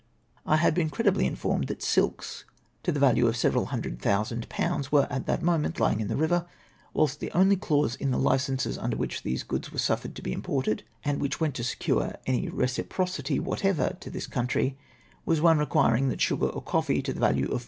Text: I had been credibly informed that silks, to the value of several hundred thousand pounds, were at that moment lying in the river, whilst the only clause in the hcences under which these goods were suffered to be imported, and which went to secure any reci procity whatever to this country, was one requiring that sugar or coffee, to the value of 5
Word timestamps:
I 0.47 0.55
had 0.57 0.73
been 0.73 0.89
credibly 0.89 1.27
informed 1.27 1.67
that 1.67 1.83
silks, 1.83 2.43
to 2.81 2.91
the 2.91 2.99
value 2.99 3.27
of 3.27 3.37
several 3.37 3.67
hundred 3.67 4.01
thousand 4.01 4.49
pounds, 4.49 4.91
were 4.91 5.05
at 5.11 5.27
that 5.27 5.43
moment 5.43 5.79
lying 5.79 5.99
in 5.99 6.07
the 6.07 6.15
river, 6.15 6.47
whilst 6.91 7.19
the 7.19 7.29
only 7.33 7.55
clause 7.55 7.93
in 7.97 8.09
the 8.09 8.17
hcences 8.17 8.81
under 8.81 8.97
which 8.97 9.21
these 9.21 9.43
goods 9.43 9.71
were 9.71 9.77
suffered 9.77 10.15
to 10.15 10.23
be 10.23 10.33
imported, 10.33 10.81
and 11.05 11.21
which 11.21 11.39
went 11.39 11.53
to 11.53 11.63
secure 11.63 12.15
any 12.25 12.49
reci 12.49 12.83
procity 12.83 13.39
whatever 13.39 13.95
to 13.99 14.09
this 14.09 14.25
country, 14.25 14.75
was 15.23 15.39
one 15.39 15.59
requiring 15.59 16.09
that 16.09 16.19
sugar 16.19 16.47
or 16.47 16.63
coffee, 16.63 17.03
to 17.03 17.13
the 17.13 17.19
value 17.19 17.45
of 17.51 17.59
5 17.59 17.59